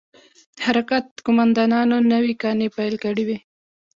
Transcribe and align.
د 0.55 0.57
حرکت 0.67 1.05
قومندانانو 1.25 1.97
نوې 2.11 2.33
کانې 2.41 2.67
پيل 2.75 2.95
کړې 3.03 3.23
وې. 3.27 3.37